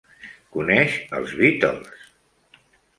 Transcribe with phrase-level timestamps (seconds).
[0.55, 2.05] Coneix els Beatles!